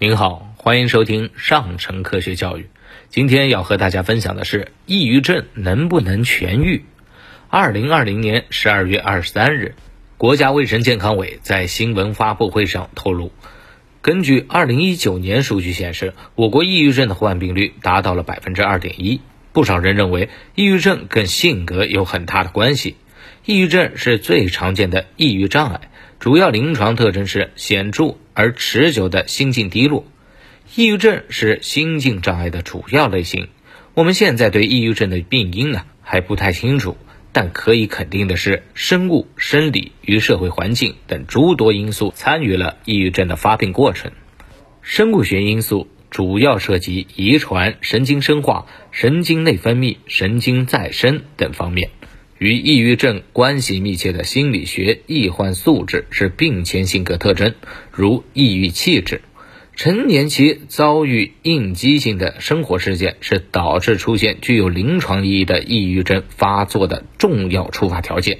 [0.00, 2.68] 您好，欢迎收听上乘科学教育。
[3.10, 6.84] 今天要和大家分享的是，抑郁症能不能痊愈？
[7.48, 9.76] 二零二零年十二月二十三日，
[10.18, 13.30] 国家卫生健康委在新闻发布会上透露，
[14.02, 19.20] 根据二零一九年数据显示，我国抑郁症的患病率达到了百分之二点一。
[19.52, 22.96] 不少人认为，抑郁症跟性格有很大的关系。
[23.44, 25.82] 抑郁症是最常见的抑郁障碍，
[26.24, 30.06] 主要临床特征是显著而持久的心境低落。
[30.74, 33.48] 抑郁症是心境障碍的主要类型。
[33.92, 36.96] 我们现在对抑郁症的病因呢还不太清楚，
[37.32, 44.10] 但可以肯定的是，生物、生理与社会环境等诸多因素参与了抑郁症的发病过程。
[44.80, 51.90] 生物学因素主要涉及遗传、神经生化、神经内分泌、神经再生等方面。
[52.44, 57.54] 与抑郁症关系密切的心理学易患素质是病前性格特征，
[57.90, 59.22] 如抑郁气质。
[59.76, 68.38] 成年期遭遇应激性的生活事件是导致出现具有临床意义的抑郁症发作的重要触发条件。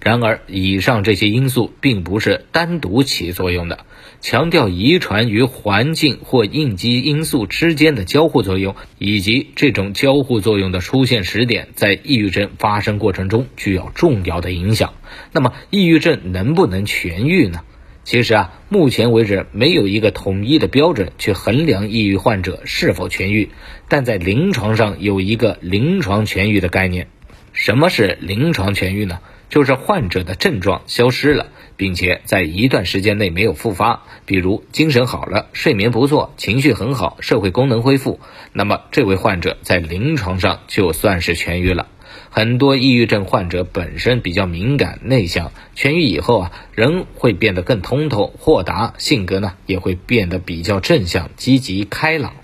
[0.00, 3.86] 然而，以上这些因素并不是单独起作用的。
[4.20, 14.94] 强调遗传与环境或应激因素之间的交互作用，以及这种交互作用的出现时点，在抑郁症发生过程中具有重要的影响。
[15.30, 17.60] 那么，抑郁症能不能痊愈呢？
[18.04, 23.50] 其实啊，目前为止没有一个统一的标准去衡量抑郁患者是否痊愈，
[23.88, 27.08] 但在临床上有一个临床痊愈的概念。
[27.52, 29.20] 什么是临床痊愈呢？
[29.48, 38.18] 就是患者的症状消失了，并且在一段时间内没有复发，比如精神好了、睡眠不错、情绪很好、社会功能恢复，
[38.54, 41.86] 那么这位患者在临床上就算是痊愈了。
[42.30, 52.34] 很多抑郁症患者本身比较敏感内向，痊愈以后啊，人会变得更通透、豁达，性格呢也会变得比较正向、积极、开朗。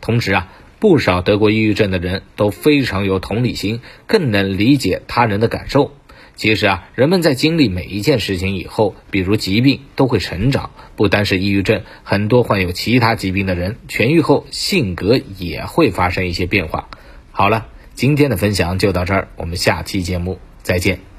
[0.00, 0.52] 同时啊。
[0.82, 5.92] 不少得过抑郁症的人都非常有同理心，更能理解他人的感受。
[6.34, 10.70] 其实啊，人们在经历每一件事情以后，比如疾病，都会成长。
[10.96, 16.88] 不单是抑郁症，很多患有其他疾病的人痊愈后，性格也会发生一些变化。
[17.30, 21.11] 好了，今天的分享就到这儿，我们下期节目再见。